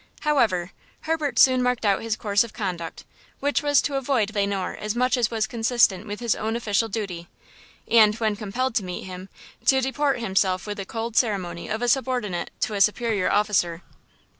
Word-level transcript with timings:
However, 0.21 0.71
Herbert 1.01 1.37
soon 1.37 1.61
marked 1.61 1.85
out 1.85 2.01
his 2.01 2.15
course 2.15 2.43
of 2.43 2.53
conduct, 2.53 3.05
which 3.39 3.61
was 3.61 3.83
to 3.83 3.97
avoid 3.97 4.33
Le 4.33 4.47
Noir 4.47 4.75
as 4.81 4.95
much 4.95 5.15
as 5.15 5.29
was 5.29 5.45
consistent 5.45 6.07
with 6.07 6.19
his 6.21 6.33
own 6.35 6.55
official 6.55 6.89
duty, 6.89 7.27
and, 7.87 8.15
when 8.15 8.35
compelled 8.35 8.73
to 8.77 8.83
meet 8.83 9.03
him, 9.03 9.29
to 9.67 9.79
deport 9.79 10.19
himself 10.19 10.65
with 10.65 10.77
the 10.77 10.85
cold 10.87 11.15
ceremony 11.15 11.69
of 11.69 11.83
a 11.83 11.87
subordinate 11.87 12.49
to 12.61 12.73
a 12.73 12.81
superior 12.81 13.31
officer. 13.31 13.83